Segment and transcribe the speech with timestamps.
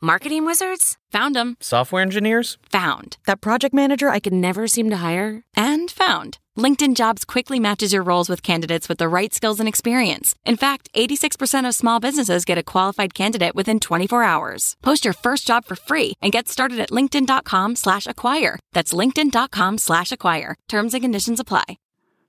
[0.00, 0.96] Marketing wizards?
[1.10, 1.56] Found them.
[1.58, 2.56] Software engineers?
[2.70, 3.16] Found.
[3.26, 5.42] That project manager I could never seem to hire?
[5.56, 6.38] And found.
[6.56, 10.36] LinkedIn Jobs quickly matches your roles with candidates with the right skills and experience.
[10.44, 14.76] In fact, 86% of small businesses get a qualified candidate within 24 hours.
[14.84, 18.60] Post your first job for free and get started at linkedin.com slash acquire.
[18.72, 20.54] That's linkedin.com slash acquire.
[20.68, 21.76] Terms and conditions apply.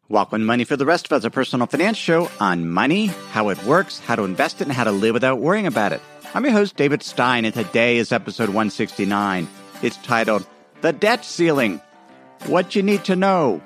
[0.10, 3.50] Walk Welcome Money for the rest of us, a personal finance show on money, how
[3.50, 6.02] it works, how to invest it, and how to live without worrying about it.
[6.32, 9.48] I'm your host, David Stein, and today is episode 169.
[9.82, 10.46] It's titled
[10.82, 11.82] The Debt Ceiling
[12.46, 13.64] What You Need to Know.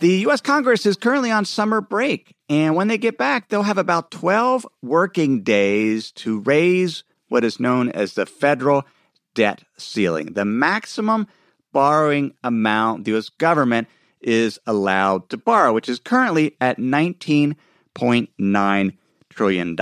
[0.00, 0.40] The U.S.
[0.40, 4.66] Congress is currently on summer break, and when they get back, they'll have about 12
[4.82, 8.86] working days to raise what is known as the federal
[9.34, 11.26] debt ceiling, the maximum
[11.72, 13.28] borrowing amount the U.S.
[13.28, 13.86] government
[14.22, 18.96] is allowed to borrow, which is currently at $19.9
[19.28, 19.78] trillion.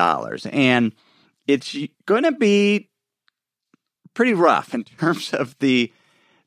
[0.51, 0.93] And
[1.47, 2.91] it's going to be
[4.15, 5.93] pretty rough in terms of the,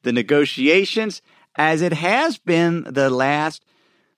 [0.04, 1.22] the negotiations,
[1.56, 3.64] as it has been the last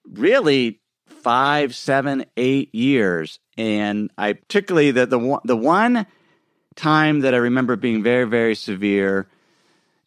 [0.06, 3.40] really five, seven, eight years.
[3.58, 6.06] And I particularly the the the one
[6.76, 9.28] time that I remember being very, very severe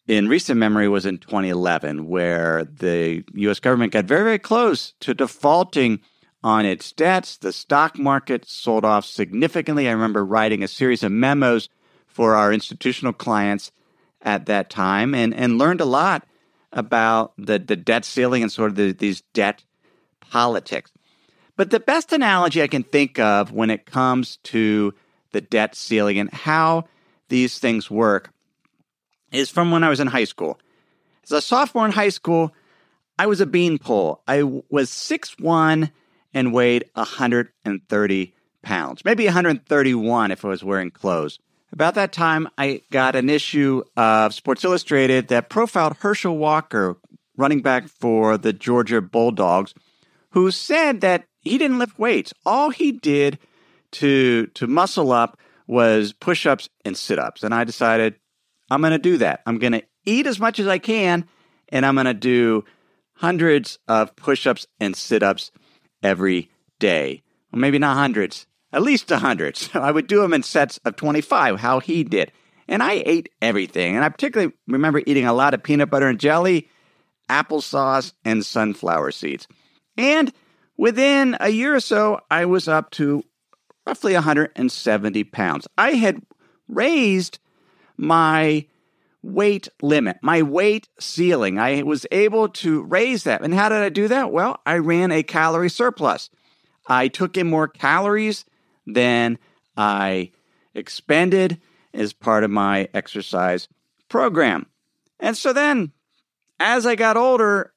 [0.07, 3.59] in recent memory was in 2011, where the U.S.
[3.59, 6.01] government got very, very close to defaulting
[6.43, 7.37] on its debts.
[7.37, 9.87] The stock market sold off significantly.
[9.87, 11.69] I remember writing a series of memos
[12.07, 13.71] for our institutional clients
[14.21, 16.25] at that time and, and learned a lot
[16.71, 19.63] about the, the debt ceiling and sort of the, these debt
[20.19, 20.91] politics.
[21.55, 24.93] But the best analogy I can think of when it comes to
[25.31, 26.85] the debt ceiling and how
[27.29, 28.31] these things work
[29.31, 30.59] is from when I was in high school.
[31.23, 32.53] As a sophomore in high school,
[33.17, 34.21] I was a beanpole.
[34.27, 35.91] I was 6'1
[36.33, 41.39] and weighed 130 pounds, maybe 131 if I was wearing clothes.
[41.71, 46.97] About that time, I got an issue of Sports Illustrated that profiled Herschel Walker,
[47.35, 49.73] running back for the Georgia Bulldogs,
[50.31, 52.33] who said that he didn't lift weights.
[52.45, 53.39] All he did
[53.93, 57.43] to to muscle up was push-ups and sit-ups.
[57.43, 58.15] And I decided
[58.69, 59.41] I'm going to do that.
[59.45, 61.25] I'm going to eat as much as I can
[61.69, 62.65] and I'm going to do
[63.15, 65.51] hundreds of push-ups and sit-ups
[66.03, 67.23] every day.
[67.51, 69.57] Well, maybe not hundreds, at least a hundred.
[69.57, 72.31] So I would do them in sets of 25, how he did.
[72.67, 73.95] And I ate everything.
[73.95, 76.69] And I particularly remember eating a lot of peanut butter and jelly,
[77.29, 79.47] applesauce, and sunflower seeds.
[79.97, 80.31] And
[80.77, 83.23] within a year or so, I was up to
[83.85, 85.67] roughly 170 pounds.
[85.77, 86.21] I had
[86.67, 87.39] raised
[87.97, 88.65] my
[89.23, 91.57] weight limit, my weight ceiling.
[91.57, 93.41] I was able to raise that.
[93.41, 94.31] And how did I do that?
[94.31, 96.29] Well, I ran a calorie surplus.
[96.87, 98.43] I took in more calories
[98.85, 99.39] than
[99.77, 100.31] I
[100.75, 101.61] expended
[101.93, 103.69] as part of my exercise
[104.09, 104.65] program.
[105.19, 105.93] And so then,
[106.59, 107.71] as I got older,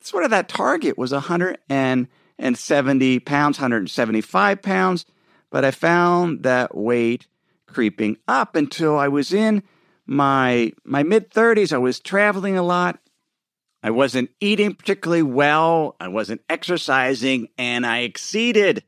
[0.00, 5.04] sort of that target was 170 pounds, 175 pounds,
[5.50, 7.26] but I found that weight
[7.66, 9.62] creeping up until I was in
[10.06, 11.72] my my mid 30s.
[11.72, 12.98] I was traveling a lot.
[13.82, 15.96] I wasn't eating particularly well.
[16.00, 18.82] I wasn't exercising, and I exceeded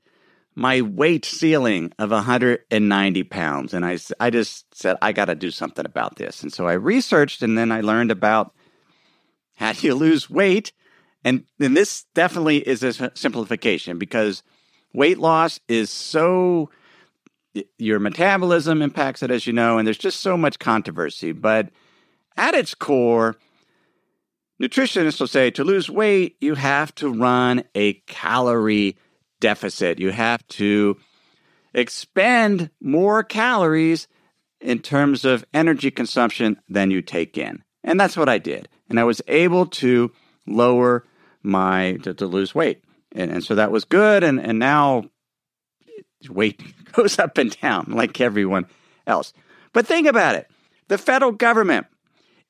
[0.55, 3.75] my weight ceiling of 190 pounds.
[3.75, 6.43] And I, I just said, I got to do something about this.
[6.43, 8.53] And so I researched, and then I learned about
[9.55, 10.73] how do you lose weight
[11.25, 14.43] and, and this definitely is a simplification because
[14.93, 16.71] weight loss is so
[17.79, 21.33] your metabolism impacts it as you know and there's just so much controversy.
[21.33, 21.71] But
[22.37, 23.37] at its core
[24.63, 28.97] nutritionists will say to lose weight you have to run a calorie
[29.41, 29.99] deficit.
[29.99, 30.97] You have to
[31.75, 34.09] expend more calories
[34.61, 37.63] in terms of energy consumption than you take in.
[37.85, 38.69] And that's what i did.
[38.89, 40.13] And i was able to
[40.47, 41.05] lower
[41.43, 42.83] my to, to lose weight,
[43.13, 44.25] and, and so that was good.
[44.25, 45.05] And and now
[46.29, 46.63] weight
[46.93, 48.67] goes up and down like everyone
[49.07, 49.33] else.
[49.73, 50.51] But think about it:
[50.89, 51.87] the federal government,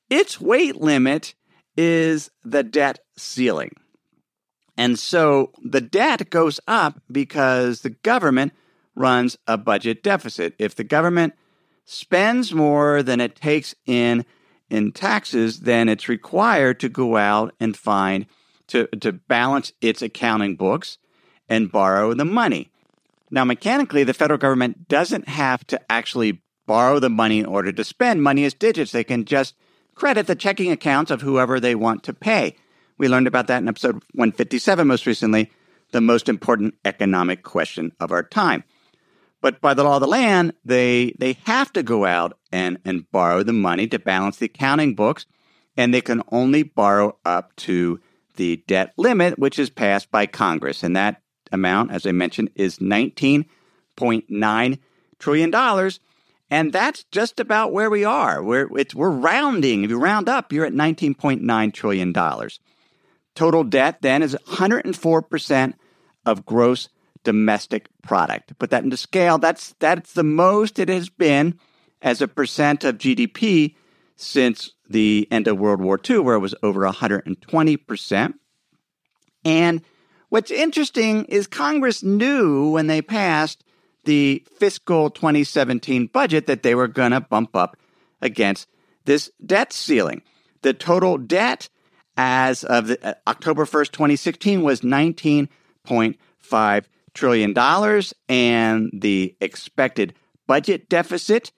[0.09, 1.35] its weight limit
[1.77, 3.71] is the debt ceiling.
[4.77, 8.53] And so the debt goes up because the government
[8.95, 10.55] runs a budget deficit.
[10.57, 11.33] If the government
[11.85, 14.25] spends more than it takes in
[14.69, 18.25] in taxes, then it's required to go out and find
[18.67, 20.97] to, to balance its accounting books
[21.47, 22.71] and borrow the money.
[23.31, 27.83] Now, mechanically, the federal government doesn't have to actually borrow the money in order to
[27.83, 28.23] spend.
[28.23, 28.91] Money as digits.
[28.91, 29.55] They can just
[29.95, 32.55] credit the checking accounts of whoever they want to pay.
[32.97, 35.51] We learned about that in episode 157 most recently,
[35.91, 38.63] the most important economic question of our time.
[39.41, 43.09] But by the law of the land, they they have to go out and, and
[43.11, 45.25] borrow the money to balance the accounting books,
[45.77, 47.99] and they can only borrow up to
[48.35, 50.83] the debt limit, which is passed by Congress.
[50.83, 54.79] And that amount, as I mentioned, is $19.9
[55.19, 55.91] trillion.
[56.51, 58.43] And that's just about where we are.
[58.43, 59.83] We're, we're rounding.
[59.83, 62.13] If you round up, you're at $19.9 trillion.
[63.35, 65.73] Total debt then is 104%
[66.25, 66.89] of gross
[67.23, 68.49] domestic product.
[68.49, 71.59] To put that into scale, that's that's the most it has been
[72.01, 73.75] as a percent of GDP
[74.15, 78.33] since the end of World War II, where it was over 120%.
[79.45, 79.81] And
[80.29, 83.63] what's interesting is Congress knew when they passed
[84.05, 87.77] the fiscal 2017 budget that they were going to bump up
[88.21, 88.67] against
[89.05, 90.21] this debt ceiling.
[90.61, 91.69] The total debt
[92.17, 96.83] as of the, uh, October 1st, 2016 was 19.5
[97.13, 100.13] trillion dollars and the expected
[100.47, 101.51] budget deficit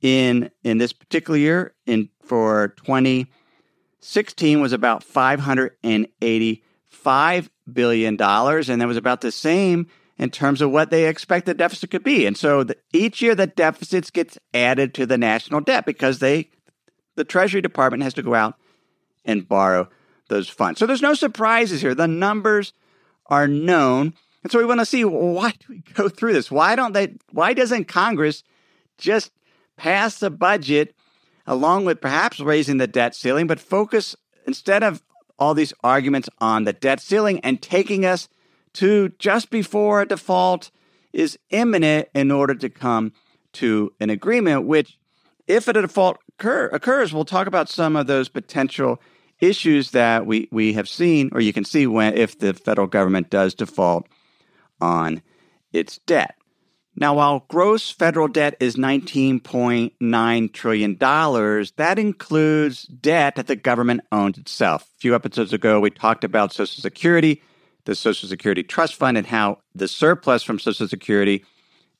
[0.00, 8.88] in in this particular year in for 2016 was about 585 billion dollars and that
[8.88, 9.86] was about the same
[10.18, 12.26] in terms of what they expect the deficit could be.
[12.26, 16.50] And so the, each year the deficits gets added to the national debt because they
[17.16, 18.54] the treasury department has to go out
[19.24, 19.88] and borrow
[20.28, 20.78] those funds.
[20.78, 21.94] So there's no surprises here.
[21.94, 22.72] The numbers
[23.26, 24.14] are known.
[24.42, 26.50] And so we want to see why do we go through this?
[26.50, 28.42] Why don't they why doesn't Congress
[28.98, 29.30] just
[29.76, 30.94] pass the budget
[31.46, 34.14] along with perhaps raising the debt ceiling, but focus
[34.46, 35.02] instead of
[35.38, 38.28] all these arguments on the debt ceiling and taking us
[38.74, 40.70] to just before a default
[41.12, 43.12] is imminent in order to come
[43.54, 44.98] to an agreement, which,
[45.46, 49.00] if a default occur, occurs, we'll talk about some of those potential
[49.40, 53.30] issues that we, we have seen, or you can see when if the federal government
[53.30, 54.06] does default
[54.80, 55.22] on
[55.72, 56.37] its debt.
[57.00, 64.36] Now, while gross federal debt is $19.9 trillion, that includes debt that the government owns
[64.36, 64.82] itself.
[64.96, 67.40] A few episodes ago, we talked about Social Security,
[67.84, 71.44] the Social Security Trust Fund, and how the surplus from Social Security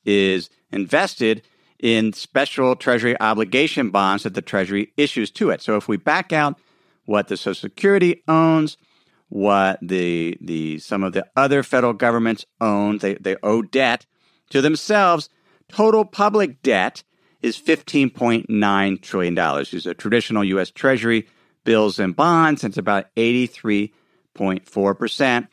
[0.03, 1.43] is invested
[1.79, 5.61] in special Treasury obligation bonds that the Treasury issues to it.
[5.61, 6.59] So if we back out
[7.05, 8.75] what the Social Security owns,
[9.29, 12.97] what the the some of the other federal governments own.
[12.97, 14.05] They they owe debt
[14.49, 15.29] to themselves.
[15.67, 17.03] Total public debt
[17.41, 19.71] is fifteen point nine trillion dollars.
[19.71, 20.71] These are traditional U.S.
[20.71, 21.27] Treasury
[21.63, 22.63] bills and bonds.
[22.63, 23.93] It's about eighty three
[24.33, 25.47] point four percent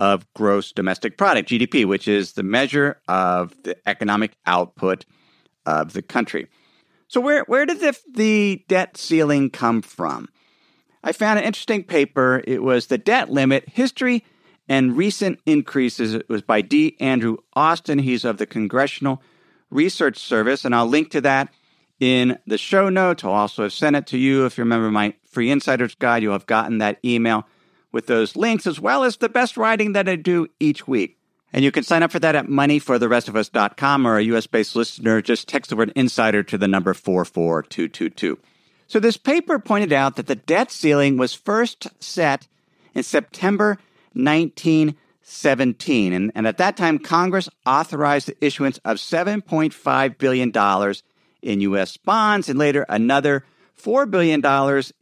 [0.00, 5.04] of gross domestic product (GDP), which is the measure of the economic output
[5.66, 6.48] of the country.
[7.08, 10.28] So where where did the, the debt ceiling come from?
[11.02, 12.42] I found an interesting paper.
[12.46, 14.24] It was The Debt Limit History
[14.68, 16.14] and Recent Increases.
[16.14, 16.96] It was by D.
[17.00, 17.98] Andrew Austin.
[17.98, 19.22] He's of the Congressional
[19.70, 21.52] Research Service, and I'll link to that
[22.00, 23.24] in the show notes.
[23.24, 24.44] I'll also have sent it to you.
[24.44, 27.46] If you remember my free insider's guide, you'll have gotten that email
[27.90, 31.16] with those links, as well as the best writing that I do each week.
[31.52, 35.48] And you can sign up for that at moneyfortherestofus.com or a US based listener, just
[35.48, 38.38] text the word insider to the number 44222.
[38.86, 42.46] So this paper pointed out that the debt ceiling was first set
[42.94, 43.78] in September
[44.14, 46.12] 1917.
[46.12, 50.94] And, and at that time, Congress authorized the issuance of $7.5 billion
[51.42, 51.96] in U.S.
[51.96, 53.44] bonds and later another
[53.80, 54.42] $4 billion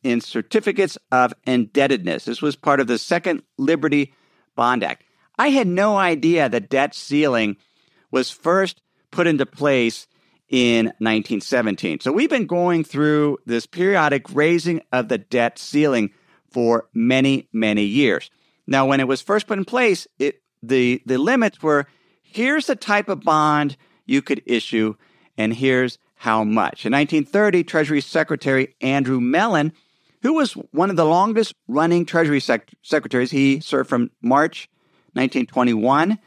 [0.02, 2.24] in certificates of indebtedness.
[2.24, 4.12] This was part of the Second Liberty
[4.54, 5.04] Bond Act.
[5.38, 7.56] I had no idea the debt ceiling
[8.10, 8.80] was first
[9.10, 10.06] put into place
[10.48, 12.00] in 1917.
[12.00, 16.10] So we've been going through this periodic raising of the debt ceiling
[16.50, 18.30] for many, many years.
[18.66, 21.86] Now, when it was first put in place, it, the, the limits were
[22.22, 24.94] here's the type of bond you could issue,
[25.36, 26.86] and here's how much.
[26.86, 29.72] In 1930, Treasury Secretary Andrew Mellon,
[30.22, 34.68] who was one of the longest running Treasury sec- secretaries, he served from March
[35.12, 36.18] 1921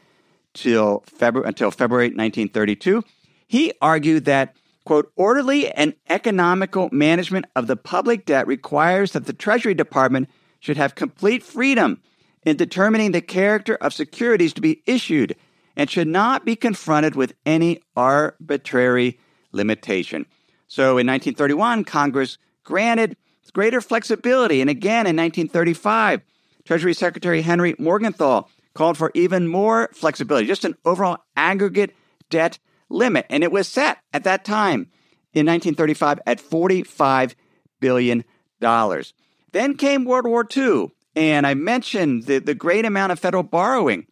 [0.54, 3.04] till February, until February 1932
[3.50, 4.54] he argued that,
[4.84, 10.30] quote, orderly and economical management of the public debt requires that the Treasury Department
[10.60, 12.00] should have complete freedom
[12.44, 15.36] in determining the character of securities to be issued
[15.76, 19.18] and should not be confronted with any arbitrary
[19.52, 20.26] limitation.
[20.66, 23.16] So in 1931, Congress granted
[23.52, 24.60] greater flexibility.
[24.60, 26.22] And again in 1935,
[26.64, 28.44] Treasury Secretary Henry Morgenthau
[28.74, 31.94] called for even more flexibility, just an overall aggregate
[32.28, 33.26] debt limit.
[33.28, 34.88] And it was set at that time
[35.32, 37.34] in 1935 at $45
[37.80, 38.24] billion.
[39.52, 40.92] Then came World War II.
[41.16, 44.06] And I mentioned the, the great amount of federal borrowing,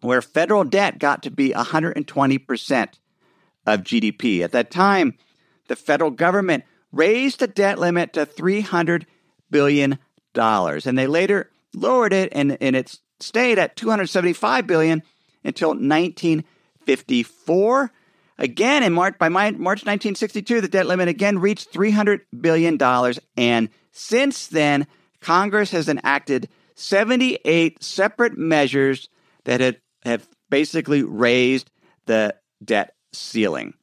[0.00, 2.88] where federal debt got to be 120%
[3.66, 4.42] of GDP.
[4.42, 5.18] At that time,
[5.68, 9.04] the federal government raised the debt limit to $300
[9.50, 9.98] billion.
[10.34, 15.02] And they later lowered it, and, and it stayed at $275 billion
[15.44, 17.92] until 1954.
[18.40, 22.80] Again, in March, by March 1962, the debt limit again reached $300 billion.
[23.36, 24.86] And since then,
[25.20, 29.08] Congress has enacted 78 separate measures
[29.44, 31.70] that have, have basically raised
[32.06, 32.34] the
[32.64, 33.74] debt ceiling.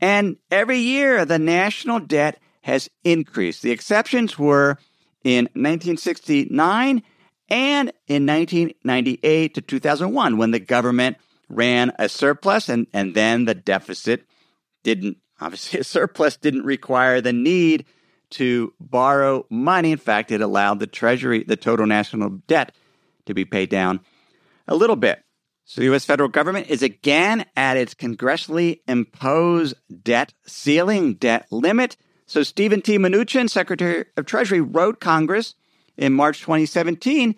[0.00, 3.62] And every year, the national debt has increased.
[3.62, 4.78] The exceptions were
[5.24, 7.02] in 1969
[7.48, 11.16] and in 1998 to 2001 when the government
[11.48, 14.24] ran a surplus and, and then the deficit
[14.84, 17.84] didn't, obviously, a surplus didn't require the need
[18.30, 19.92] to borrow money.
[19.92, 22.72] In fact, it allowed the Treasury, the total national debt,
[23.26, 24.00] to be paid down
[24.66, 25.22] a little bit.
[25.64, 26.04] So the U.S.
[26.04, 31.96] federal government is again at its congressionally imposed debt ceiling, debt limit.
[32.26, 32.98] So Stephen T.
[32.98, 35.54] Mnuchin, Secretary of Treasury, wrote Congress
[35.96, 37.36] in March 2017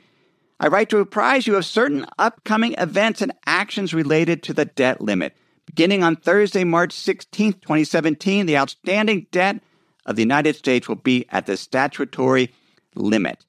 [0.62, 5.00] I write to apprise you of certain upcoming events and actions related to the debt
[5.00, 5.34] limit.
[5.66, 9.60] Beginning on Thursday, March 16, 2017, the outstanding debt
[10.06, 12.50] of the United States will be at the statutory
[12.94, 13.44] limit.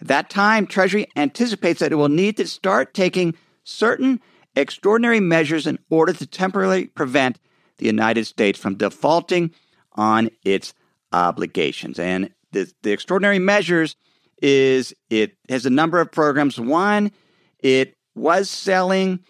[0.00, 4.20] At that time, Treasury anticipates that it will need to start taking certain
[4.56, 7.38] extraordinary measures in order to temporarily prevent
[7.78, 9.52] the United States from defaulting
[9.92, 10.74] on its
[11.12, 11.98] obligations.
[11.98, 13.96] And the, the extraordinary measures
[14.40, 16.58] is it has a number of programs.
[16.58, 17.12] One,
[17.60, 19.20] it was selling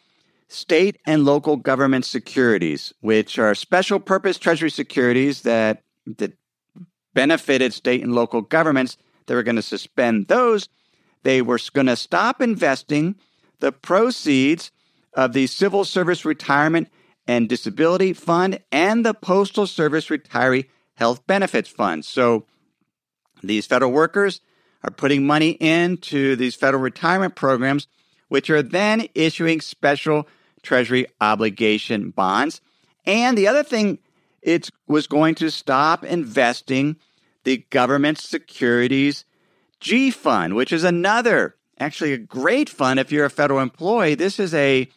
[0.49, 5.83] state and local government securities, which are special purpose treasury securities that
[6.19, 6.33] that
[7.15, 8.97] benefited state and local governments.
[9.27, 10.69] They were going to suspend those.
[11.23, 13.17] They were going to stop investing
[13.61, 14.71] the proceeds
[15.15, 16.89] of the Civil Service Retirement
[17.27, 22.05] and Disability Fund and the Postal Service Retiree Health Benefits Fund.
[22.05, 22.47] So
[23.43, 24.41] these federal workers
[24.83, 27.87] are putting money into these federal retirement programs,
[28.29, 30.27] which are then issuing special
[30.63, 32.61] Treasury obligation bonds.
[33.05, 33.99] And the other thing,
[34.43, 36.97] it was going to stop investing
[37.45, 39.25] the government securities
[39.81, 44.15] G fund, which is another, actually a great fund if you're a federal employee.
[44.15, 44.89] This is a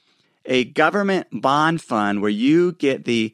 [0.46, 3.34] a government bond fund where you get the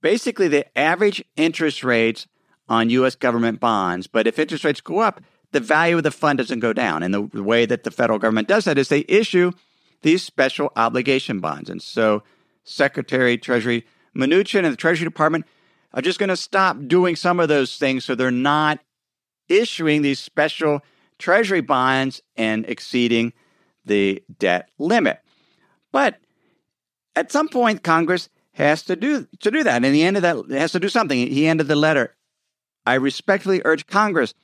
[0.00, 2.26] basically the average interest rates
[2.66, 5.20] on US government bonds, but if interest rates go up,
[5.52, 7.02] the value of the fund doesn't go down.
[7.02, 9.52] And the way that the federal government does that is they issue
[10.02, 11.68] these special obligation bonds.
[11.68, 12.22] And so
[12.64, 13.84] Secretary Treasury
[14.16, 15.46] Mnuchin and the Treasury Department
[15.92, 18.80] are just going to stop doing some of those things so they're not
[19.48, 20.80] issuing these special
[21.18, 23.32] treasury bonds and exceeding
[23.84, 25.20] the debt limit.
[25.92, 26.18] But
[27.16, 29.84] at some point Congress has to do to do that.
[29.84, 31.18] And the end of that has to do something.
[31.18, 32.16] He ended the letter.
[32.86, 34.34] I respectfully urge Congress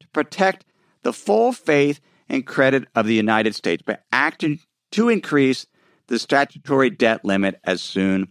[0.00, 0.64] to protect
[1.02, 4.60] the full faith and credit of the United States by acting
[4.92, 5.66] to increase
[6.08, 8.28] the statutory debt limit as soon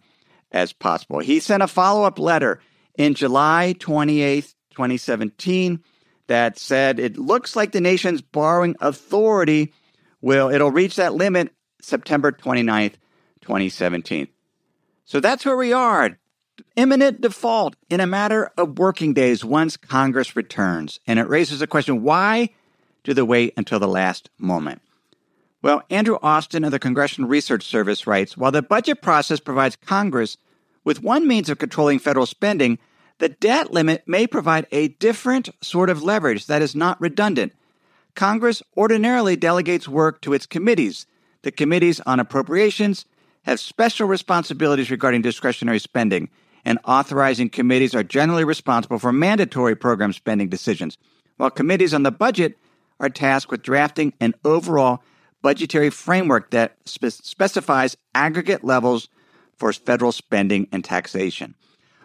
[0.56, 1.20] as possible.
[1.20, 2.60] He sent a follow up letter
[2.98, 5.84] in July 28, 2017,
[6.28, 9.74] that said it looks like the nation's borrowing authority
[10.22, 12.94] will it'll reach that limit September 29th,
[13.42, 14.28] 2017.
[15.04, 16.18] So that's where we are
[16.78, 21.00] imminent default in a matter of working days once Congress returns.
[21.06, 22.50] And it raises the question why
[23.04, 24.82] do they wait until the last moment?
[25.62, 30.38] Well, Andrew Austin of the Congressional Research Service writes While the budget process provides Congress
[30.86, 32.80] with one means of controlling federal spending,
[33.18, 37.52] the debt limit may provide a different sort of leverage that is not redundant.
[38.14, 41.06] Congress ordinarily delegates work to its committees.
[41.42, 43.06] The committees on appropriations
[43.44, 46.30] have special responsibilities regarding discretionary spending
[46.64, 50.98] and authorizing committees are generally responsible for mandatory program spending decisions,
[51.38, 52.58] while committees on the budget
[53.00, 55.04] are tasked with drafting an overall
[55.42, 59.10] budgetary framework that spe- specifies aggregate levels
[59.58, 61.56] for federal spending and taxation.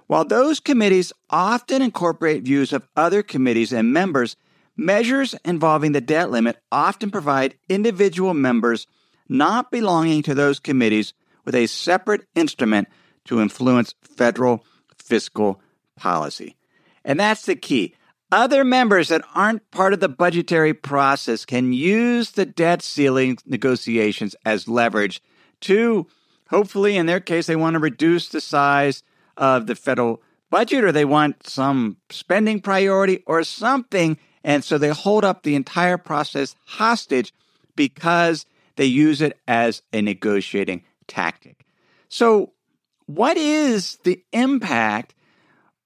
[0.07, 4.37] While those committees often incorporate views of other committees and members,
[4.77, 8.87] measures involving the debt limit often provide individual members
[9.29, 11.15] not belonging to those committees
[11.45, 12.89] with a separate instrument
[13.25, 14.65] to influence federal
[14.99, 15.61] fiscal
[15.97, 16.57] policy.
[17.05, 17.95] And that's the key.
[18.33, 24.37] Other members that aren't part of the budgetary process can use the debt ceiling negotiations
[24.45, 25.21] as leverage
[25.63, 26.07] to,
[26.51, 29.03] hopefully, in their case, they want to reduce the size
[29.37, 34.19] of the federal budget or they want some spending priority or something.
[34.45, 37.33] And so they hold up the entire process hostage
[37.77, 41.65] because they use it as a negotiating tactic.
[42.09, 42.53] So,
[43.07, 45.15] what is the impact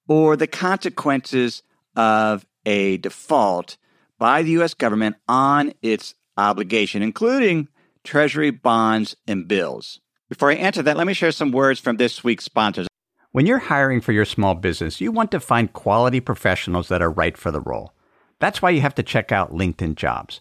[0.09, 1.63] or the consequences
[1.97, 3.77] of a default
[4.19, 4.75] by the U.S.
[4.75, 7.69] government on its obligation, including
[8.05, 10.01] Treasury bonds and bills?
[10.35, 12.89] Before I answer that, let me share some words from this week's sponsors.
[13.31, 17.09] When you're hiring for your small business, you want to find quality professionals that are
[17.09, 17.93] right for the role.
[18.41, 20.41] That's why you have to check out LinkedIn Jobs.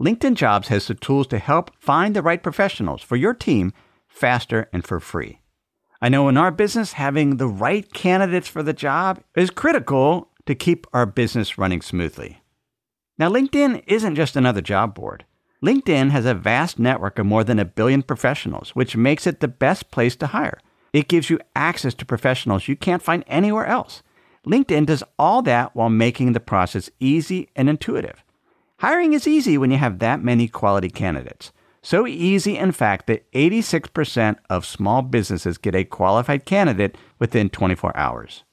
[0.00, 3.74] LinkedIn Jobs has the tools to help find the right professionals for your team
[4.08, 5.42] faster and for free.
[6.00, 10.54] I know in our business, having the right candidates for the job is critical to
[10.54, 12.40] keep our business running smoothly.
[13.18, 15.26] Now, LinkedIn isn't just another job board.
[15.64, 19.48] LinkedIn has a vast network of more than a billion professionals, which makes it the
[19.48, 20.60] best place to hire.
[20.92, 24.02] It gives you access to professionals you can't find anywhere else.
[24.46, 28.22] LinkedIn does all that while making the process easy and intuitive.
[28.78, 31.52] Hiring is easy when you have that many quality candidates.
[31.82, 37.96] So easy, in fact, that 86% of small businesses get a qualified candidate within 24
[37.96, 38.44] hours.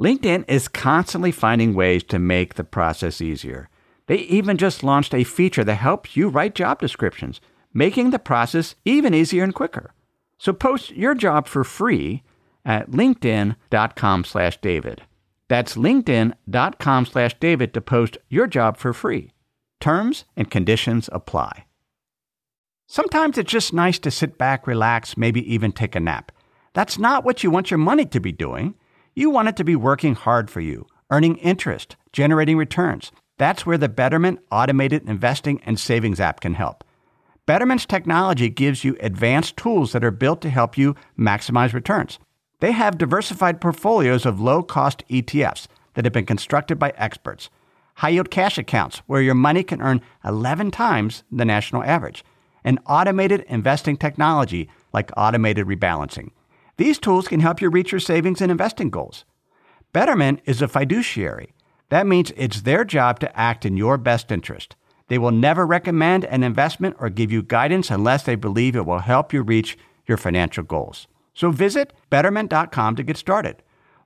[0.00, 3.68] LinkedIn is constantly finding ways to make the process easier.
[4.12, 7.40] They even just launched a feature that helps you write job descriptions,
[7.72, 9.94] making the process even easier and quicker.
[10.36, 12.22] So post your job for free
[12.62, 15.00] at linkedin.com slash david.
[15.48, 19.32] That's linkedin.com slash david to post your job for free.
[19.80, 21.64] Terms and conditions apply.
[22.86, 26.32] Sometimes it's just nice to sit back, relax, maybe even take a nap.
[26.74, 28.74] That's not what you want your money to be doing.
[29.14, 33.10] You want it to be working hard for you, earning interest, generating returns.
[33.42, 36.84] That's where the Betterment automated investing and savings app can help.
[37.44, 42.20] Betterment's technology gives you advanced tools that are built to help you maximize returns.
[42.60, 47.50] They have diversified portfolios of low cost ETFs that have been constructed by experts
[47.94, 52.24] high yield cash accounts where your money can earn 11 times the national average,
[52.62, 56.30] and automated investing technology like automated rebalancing.
[56.76, 59.24] These tools can help you reach your savings and investing goals.
[59.92, 61.52] Betterment is a fiduciary.
[61.92, 64.76] That means it's their job to act in your best interest.
[65.08, 69.00] They will never recommend an investment or give you guidance unless they believe it will
[69.00, 69.76] help you reach
[70.06, 71.06] your financial goals.
[71.34, 73.56] So visit betterment.com to get started.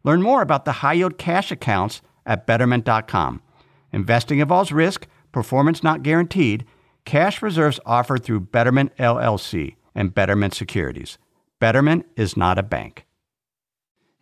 [0.03, 3.41] Learn more about the high yield cash accounts at betterment.com.
[3.93, 6.67] Investing involves risk, performance not guaranteed.
[7.05, 11.19] Cash reserves offered through Betterment LLC and Betterment Securities.
[11.61, 13.06] Betterment is not a bank.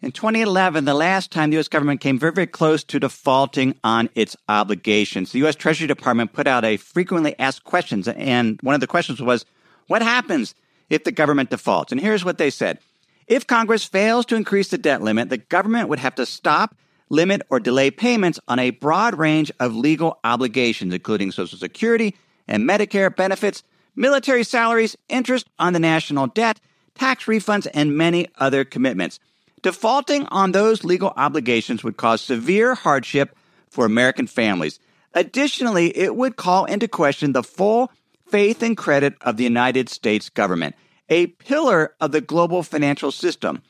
[0.02, 1.68] In 2011, the last time the U.S.
[1.68, 5.54] government came very, very close to defaulting on its obligations, the U.S.
[5.54, 9.46] Treasury Department put out a frequently asked questions, and one of the questions was,
[9.86, 10.54] What happens
[10.90, 11.90] if the government defaults?
[11.90, 12.80] And here's what they said
[13.28, 16.76] If Congress fails to increase the debt limit, the government would have to stop
[17.10, 22.14] limit, or delay payments on a broad range of legal obligations, including Social Security
[22.48, 23.62] and Medicare benefits,
[23.96, 26.60] military salaries, interest on the national debt,
[26.94, 29.18] tax refunds, and many other commitments.
[29.64, 33.34] Defaulting on those legal obligations would cause severe hardship
[33.70, 34.78] for American families.
[35.14, 37.90] Additionally, it would call into question the full
[38.26, 40.74] faith and credit of the United States government,
[41.08, 43.62] a pillar of the global financial system.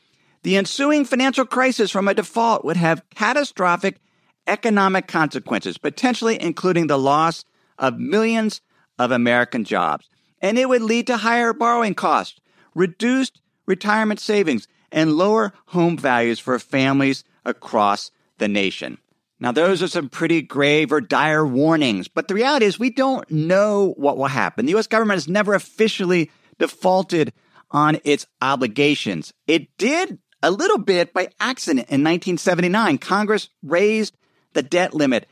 [0.43, 4.01] The ensuing financial crisis from a default would have catastrophic
[4.47, 7.45] economic consequences, potentially including the loss
[7.79, 8.59] of millions
[8.99, 10.09] of American jobs.
[10.41, 12.41] And it would lead to higher borrowing costs,
[12.73, 18.97] reduced retirement savings, and lower home values for families across the nation.
[19.39, 23.29] Now, those are some pretty grave or dire warnings, but the reality is we don't
[23.29, 24.65] know what will happen.
[24.65, 24.87] The U.S.
[24.87, 27.33] government has never officially defaulted
[27.69, 29.33] on its obligations.
[29.45, 32.97] It did a little bit by accident in 1979.
[32.99, 34.15] Congress raised
[34.53, 35.27] the debt limit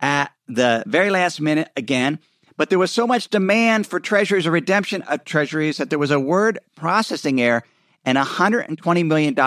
[0.00, 2.20] at the very last minute again,
[2.56, 6.12] but there was so much demand for treasuries or redemption of treasuries that there was
[6.12, 7.64] a word processing error
[8.04, 9.38] and $120 million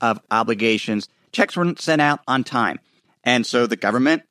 [0.00, 1.08] of obligations.
[1.32, 2.78] Checks weren't sent out on time.
[3.24, 4.22] And so the government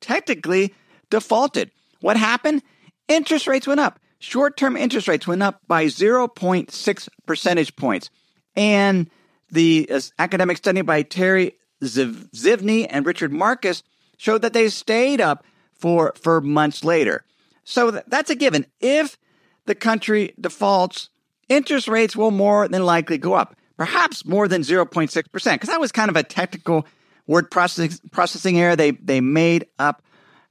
[0.00, 0.74] technically
[1.10, 1.70] defaulted.
[2.00, 2.62] What happened?
[3.08, 3.98] Interest rates went up.
[4.18, 8.10] Short term interest rates went up by 0.6 percentage points.
[8.54, 9.10] And
[9.50, 13.82] the uh, academic study by Terry Zivney and Richard Marcus
[14.18, 17.24] showed that they stayed up for, for months later.
[17.64, 18.66] So th- that's a given.
[18.80, 19.16] If
[19.64, 21.08] the country defaults,
[21.50, 25.92] interest rates will more than likely go up, perhaps more than 0.6%, because that was
[25.92, 26.86] kind of a technical
[27.26, 30.02] word processing, processing error they, they made up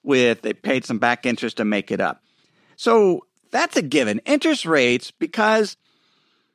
[0.03, 2.21] with, they paid some back interest to make it up.
[2.75, 4.19] So that's a given.
[4.25, 5.75] Interest rates, because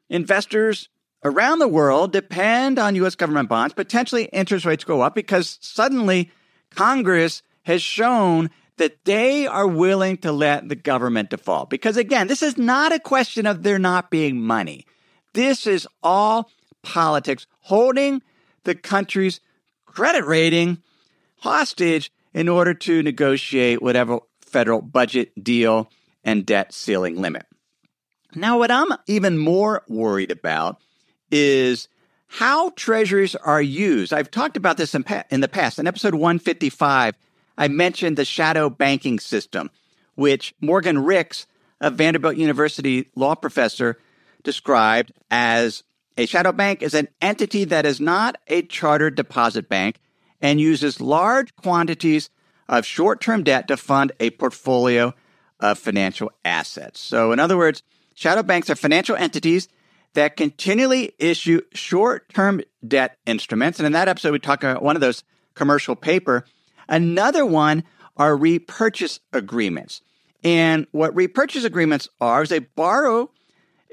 [0.09, 0.89] investors
[1.25, 3.15] around the world depend on U.S.
[3.15, 6.31] government bonds, potentially interest rates go up because suddenly
[6.71, 11.71] Congress has shown that they are willing to let the government default.
[11.71, 14.87] Because again, this is not a question of there not being money.
[15.33, 16.51] This is all
[16.83, 18.23] politics holding
[18.65, 19.41] the country's
[19.87, 20.83] credit rating
[21.39, 25.91] hostage in order to negotiate whatever federal budget deal
[26.25, 27.47] and debt ceiling limit.
[28.35, 30.81] Now, what I'm even more worried about
[31.31, 31.89] is
[32.27, 34.13] how treasuries are used.
[34.13, 35.79] I've talked about this in, pa- in the past.
[35.79, 37.15] In episode 155,
[37.57, 39.71] I mentioned the shadow banking system,
[40.15, 41.47] which Morgan Ricks,
[41.81, 43.99] a Vanderbilt University law professor,
[44.43, 45.83] described as
[46.17, 50.01] a shadow bank is an entity that is not a chartered deposit bank
[50.41, 52.31] and uses large quantities
[52.69, 55.15] of short term debt to fund a portfolio
[55.61, 57.01] of financial assets.
[57.01, 57.83] So, in other words,
[58.15, 59.69] shadow banks are financial entities
[60.15, 63.79] that continually issue short term debt instruments.
[63.79, 66.45] And in that episode, we talk about one of those commercial paper.
[66.89, 67.85] Another one
[68.17, 70.01] are repurchase agreements.
[70.43, 73.31] And what repurchase agreements are is they borrow,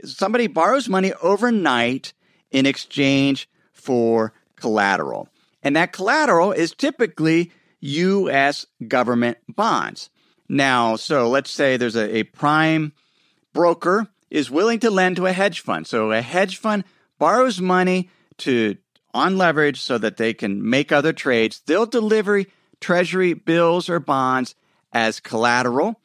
[0.04, 2.14] somebody borrows money overnight
[2.52, 5.30] in exchange for collateral.
[5.64, 8.66] And that collateral is typically U.S.
[8.88, 10.10] government bonds.
[10.50, 12.92] Now, so let's say there's a, a prime
[13.54, 15.88] broker is willing to lend to a hedge fund.
[15.88, 16.84] So a hedge fund
[17.18, 18.76] borrows money to
[19.14, 21.62] on leverage so that they can make other trades.
[21.66, 22.44] They'll deliver
[22.82, 24.56] treasury bills or bonds
[24.92, 26.02] as collateral.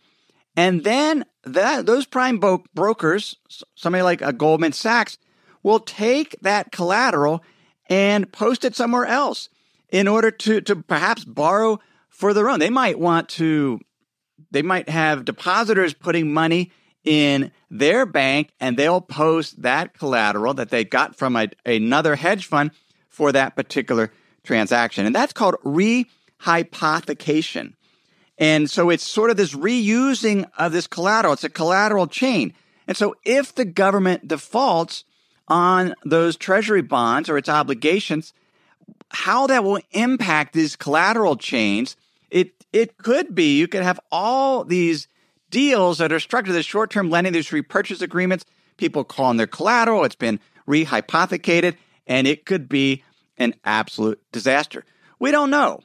[0.57, 3.37] And then that, those prime bo- brokers,
[3.75, 5.19] somebody like a Goldman Sachs,
[5.63, 7.43] will take that collateral
[7.89, 9.49] and post it somewhere else
[9.91, 12.59] in order to, to perhaps borrow for their own.
[12.59, 13.81] They might want to,
[14.51, 16.73] they might have depositors putting money
[17.05, 22.47] in their bank and they'll post that collateral that they got from a, another hedge
[22.47, 22.73] fund
[23.09, 24.13] for that particular
[24.43, 25.07] transaction.
[25.07, 25.57] And that's called
[26.43, 27.75] rehypothecation.
[28.39, 31.33] And so it's sort of this reusing of this collateral.
[31.33, 32.53] It's a collateral chain.
[32.87, 35.05] And so if the government defaults
[35.49, 38.33] on those treasury bonds or its obligations,
[39.11, 41.97] how that will impact these collateral chains,
[42.31, 45.09] it it could be you could have all these
[45.51, 48.45] deals that are structured as short-term lending, these repurchase agreements,
[48.77, 53.05] people calling their collateral, it's been rehypothecated, and it could be
[53.39, 54.85] an absolute disaster.
[55.19, 55.81] We don't know.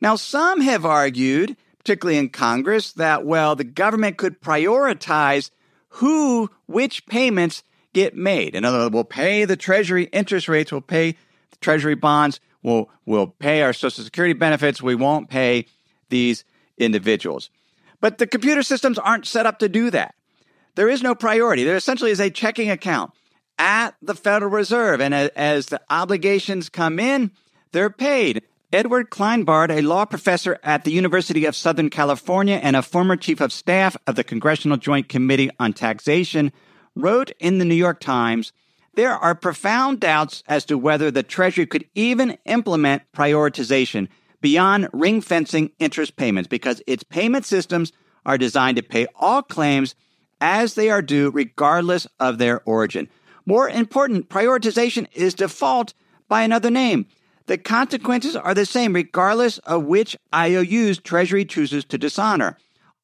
[0.00, 5.50] Now, some have argued, particularly in Congress, that, well, the government could prioritize
[5.94, 8.54] who, which payments get made.
[8.54, 12.88] In other words, we'll pay the Treasury interest rates, we'll pay the Treasury bonds, we'll,
[13.04, 15.66] we'll pay our Social Security benefits, we won't pay
[16.08, 16.44] these
[16.78, 17.50] individuals.
[18.00, 20.14] But the computer systems aren't set up to do that.
[20.74, 21.64] There is no priority.
[21.64, 23.12] There essentially is a checking account
[23.58, 25.00] at the Federal Reserve.
[25.00, 27.32] And as the obligations come in,
[27.72, 28.42] they're paid.
[28.72, 33.40] Edward Kleinbard, a law professor at the University of Southern California and a former chief
[33.40, 36.52] of staff of the Congressional Joint Committee on Taxation,
[36.94, 38.52] wrote in the New York Times
[38.94, 44.06] there are profound doubts as to whether the Treasury could even implement prioritization
[44.40, 47.92] beyond ring fencing interest payments because its payment systems
[48.24, 49.96] are designed to pay all claims
[50.40, 53.08] as they are due, regardless of their origin.
[53.46, 55.92] More important, prioritization is default
[56.28, 57.06] by another name.
[57.50, 62.56] The consequences are the same regardless of which IOUs Treasury chooses to dishonor.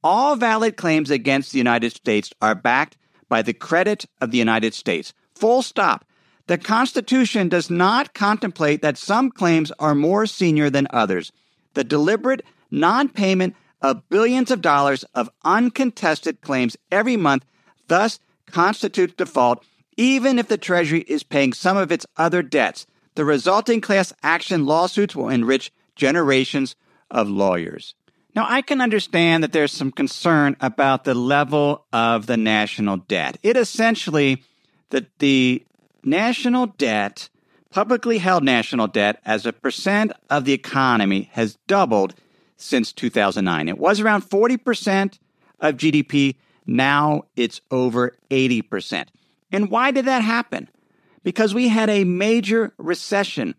[0.04, 2.96] All valid claims against the United States are backed
[3.28, 5.12] by the credit of the United States.
[5.34, 6.04] Full stop.
[6.46, 11.32] The Constitution does not contemplate that some claims are more senior than others.
[11.74, 17.44] The deliberate non payment of billions of dollars of uncontested claims every month
[17.88, 19.64] thus constitutes default,
[19.96, 22.86] even if the Treasury is paying some of its other debts.
[23.16, 26.76] The resulting class action lawsuits will enrich generations
[27.10, 27.94] of lawyers.
[28.34, 33.38] Now, I can understand that there's some concern about the level of the national debt.
[33.42, 34.44] It essentially,
[34.90, 35.64] the, the
[36.04, 37.30] national debt,
[37.70, 42.14] publicly held national debt, as a percent of the economy has doubled
[42.58, 43.68] since 2009.
[43.70, 45.18] It was around 40%
[45.60, 46.36] of GDP.
[46.66, 49.06] Now it's over 80%.
[49.50, 50.68] And why did that happen?
[51.26, 53.56] Because we had a major recession.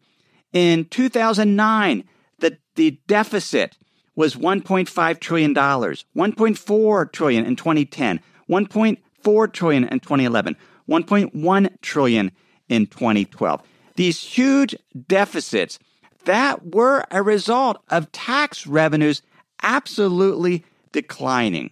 [0.54, 2.06] In 2009,
[2.40, 3.78] the, the deficit
[4.16, 10.56] was $1.5 trillion, 1.4 trillion in 2010, 1.4 trillion in 2011,
[10.90, 12.32] $1.1 trillion
[12.70, 13.62] in 2012.
[13.98, 14.74] These huge
[15.10, 15.78] deficits
[16.24, 19.22] that were a result of tax revenues
[19.62, 21.72] absolutely declining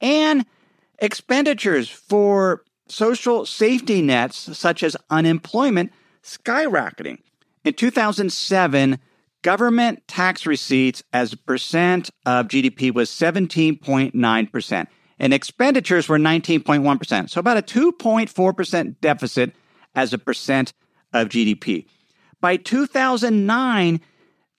[0.00, 0.44] and
[0.98, 7.18] expenditures for social safety nets such as unemployment skyrocketing.
[7.64, 8.98] In 2007,
[9.42, 14.86] government tax receipts as a percent of GDP was 17.9%,
[15.18, 17.30] and expenditures were 19.1%.
[17.30, 19.52] So about a 2.4% deficit
[19.94, 20.72] as a percent
[21.12, 21.86] of GDP.
[22.40, 24.00] By 2009,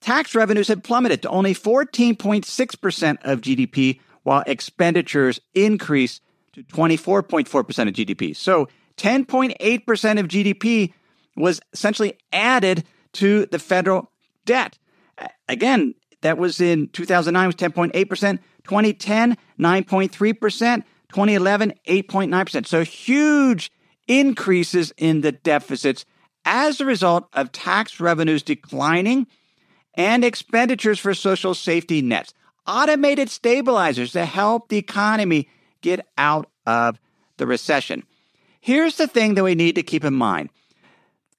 [0.01, 6.21] tax revenues had plummeted to only 14.6% of GDP, while expenditures increased
[6.57, 8.35] to 24.4% of GDP.
[8.35, 8.67] So
[8.97, 10.93] 10.8% of GDP
[11.35, 14.11] was essentially added to the federal
[14.45, 14.77] debt.
[15.47, 22.65] Again, that was in 2009 was 10.8%, 2010 9.3%, 2011 8.9%.
[22.65, 23.71] So huge
[24.07, 26.05] increases in the deficits
[26.43, 29.27] as a result of tax revenues declining
[29.93, 32.33] and expenditures for social safety nets,
[32.65, 35.49] automated stabilizers to help the economy
[35.81, 36.99] get out of
[37.37, 38.03] the recession.
[38.59, 40.49] Here's the thing that we need to keep in mind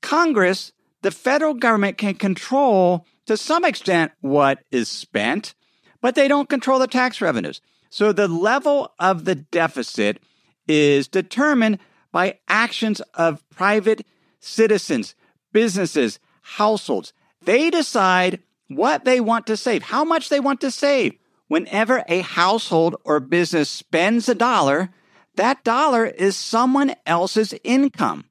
[0.00, 0.72] Congress,
[1.02, 5.54] the federal government, can control to some extent what is spent,
[6.00, 7.60] but they don't control the tax revenues.
[7.90, 10.20] So the level of the deficit
[10.66, 11.78] is determined
[12.12, 14.06] by actions of private
[14.40, 15.14] citizens,
[15.52, 17.12] businesses, households.
[17.42, 21.14] They decide what they want to save, how much they want to save.
[21.48, 24.90] Whenever a household or business spends a dollar,
[25.34, 28.24] that dollar is someone else's income.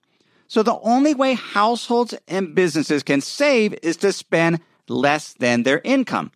[0.48, 5.82] So the only way households and businesses can save is to spend less than their
[5.84, 6.32] income.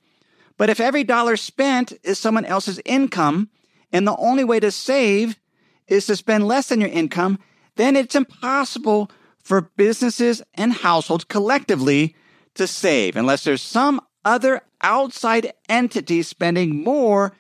[0.58, 3.50] But if every dollar spent is someone else's income,
[3.94, 5.40] and the only way to save
[5.88, 7.40] is to spend less than your income,
[7.76, 9.12] then it's impossible
[9.44, 12.16] for businesses and households collectively
[12.56, 17.34] to save unless there's some other outside entity spending more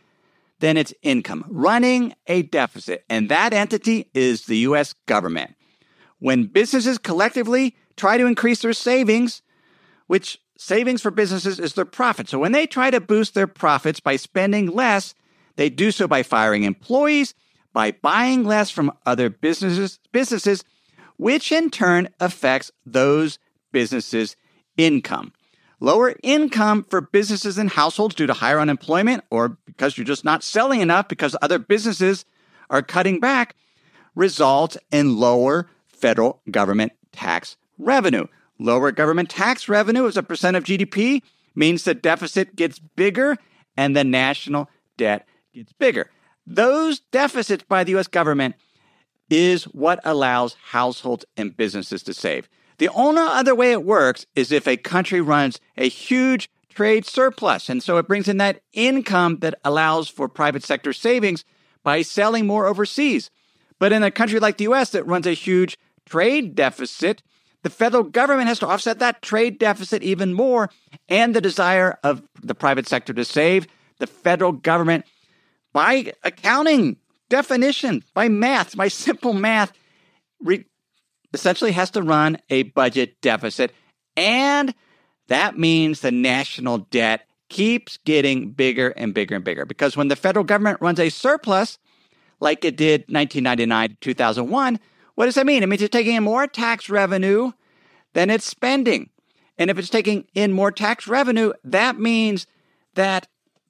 [0.59, 3.03] than its income, running a deficit.
[3.09, 5.55] And that entity is the US government.
[6.19, 9.41] When businesses collectively try to increase their savings,
[10.07, 12.29] which savings for businesses is their profit.
[12.29, 15.15] So when they try to boost their profits by spending less,
[15.55, 17.33] they do so by firing employees,
[17.73, 20.63] by buying less from other businesses, businesses,
[21.17, 23.39] which in turn affects those
[23.71, 24.35] businesses'
[24.77, 25.33] income.
[25.83, 30.43] Lower income for businesses and households due to higher unemployment or because you're just not
[30.43, 32.23] selling enough because other businesses
[32.69, 33.55] are cutting back
[34.13, 38.27] results in lower federal government tax revenue.
[38.59, 41.23] Lower government tax revenue as a percent of GDP
[41.55, 43.35] means the deficit gets bigger
[43.75, 46.11] and the national debt gets bigger.
[46.45, 48.53] Those deficits by the US government
[49.31, 52.47] is what allows households and businesses to save.
[52.81, 57.69] The only other way it works is if a country runs a huge trade surplus.
[57.69, 61.45] And so it brings in that income that allows for private sector savings
[61.83, 63.29] by selling more overseas.
[63.77, 67.21] But in a country like the US that runs a huge trade deficit,
[67.61, 70.71] the federal government has to offset that trade deficit even more
[71.07, 73.67] and the desire of the private sector to save.
[73.99, 75.05] The federal government,
[75.71, 76.97] by accounting
[77.29, 79.71] definition, by math, by simple math,
[80.41, 80.65] re-
[81.33, 83.73] essentially has to run a budget deficit.
[84.15, 84.73] And
[85.27, 89.65] that means the national debt keeps getting bigger and bigger and bigger.
[89.65, 91.77] Because when the federal government runs a surplus,
[92.39, 94.79] like it did 1999 to 2001,
[95.15, 95.63] what does that mean?
[95.63, 97.51] It means it's taking in more tax revenue
[98.13, 99.09] than it's spending.
[99.57, 102.47] And if it's taking in more tax revenue, that means
[102.95, 103.27] that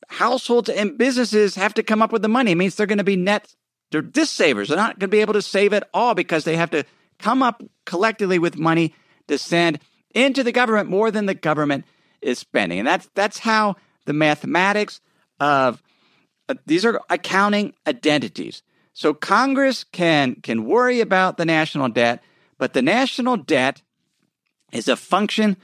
[0.08, 2.52] households and businesses have to come up with the money.
[2.52, 3.56] It means they're going to be net,
[3.92, 4.68] they're dissavers.
[4.68, 6.86] They're not going to be able to save it all because they have to
[7.22, 8.94] come up collectively with money
[9.28, 9.80] to send
[10.14, 11.86] into the government more than the government
[12.22, 12.80] is spending.
[12.80, 15.00] And that's, that's how the mathematics
[15.40, 15.82] of
[16.50, 18.64] uh, these are accounting identities.
[18.94, 22.22] So Congress can can worry about the national debt,
[22.58, 23.82] but the national debt
[24.74, 25.58] is a function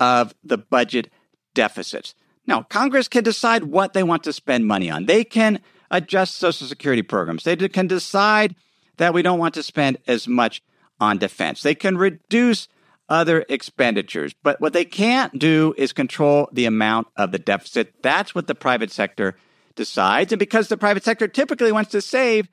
[0.00, 1.10] of the budget
[1.54, 2.14] deficits.
[2.46, 5.06] Now, Congress can decide what they want to spend money on.
[5.06, 7.44] They can adjust Social Security programs.
[7.44, 8.56] They can decide
[8.96, 10.60] that we don't want to spend as much
[11.00, 11.62] on defense.
[11.62, 12.68] They can reduce
[13.08, 14.34] other expenditures.
[14.42, 17.94] But what they can't do is control the amount of the deficit.
[18.02, 19.36] That's what the private sector
[19.74, 20.32] decides.
[20.32, 22.48] And because the private sector typically wants to save,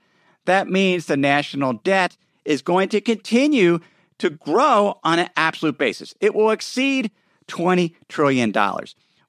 [0.46, 3.80] that means the national debt is going to continue
[4.18, 6.14] to grow on an absolute basis.
[6.20, 7.12] It will exceed
[7.48, 8.54] $20 trillion.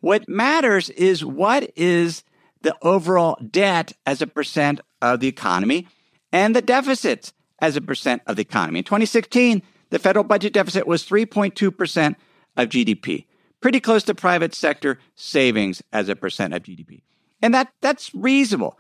[0.00, 2.24] What matters is what is
[2.62, 5.86] the overall debt as a percent of the economy
[6.32, 8.80] and the deficits as a percent of the economy.
[8.80, 12.14] In 2016, the federal budget deficit was 3.2%
[12.56, 13.26] of GDP,
[13.60, 17.02] pretty close to private sector savings as a percent of GDP.
[17.42, 18.78] And that, that's reasonable.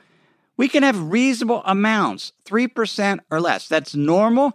[0.56, 3.68] We can have reasonable amounts, 3% or less.
[3.68, 4.52] That's normal,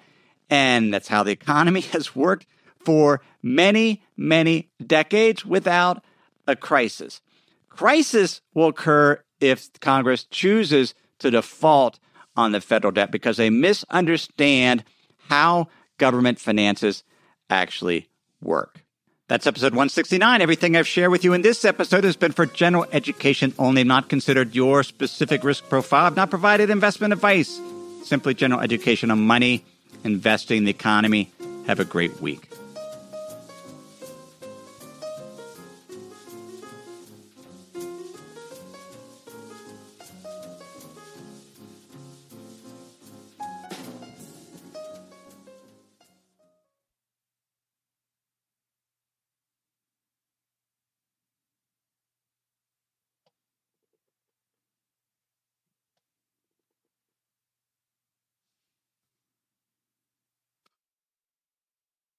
[0.49, 2.45] and that's how the economy has worked
[2.77, 6.03] for many, many decades without
[6.47, 7.21] a crisis.
[7.69, 11.99] Crisis will occur if Congress chooses to default
[12.35, 14.83] on the federal debt because they misunderstand
[15.29, 15.67] how
[15.97, 17.03] government finances
[17.49, 18.09] actually
[18.41, 18.81] work.
[19.27, 20.41] That's episode 169.
[20.41, 24.07] Everything I've shared with you in this episode has been for general education only, not
[24.07, 26.05] considered your specific risk profile.
[26.05, 27.59] I've not provided investment advice,
[28.03, 29.65] simply general education on money,
[30.03, 31.31] investing, the economy.
[31.65, 32.54] Have a great week.